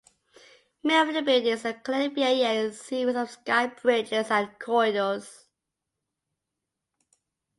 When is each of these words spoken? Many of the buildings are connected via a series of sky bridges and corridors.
Many 0.81 1.09
of 1.09 1.13
the 1.13 1.21
buildings 1.21 1.63
are 1.63 1.73
connected 1.73 2.15
via 2.15 2.65
a 2.65 2.73
series 2.73 3.15
of 3.15 3.29
sky 3.29 3.67
bridges 3.67 4.31
and 4.31 4.49
corridors. 4.57 5.45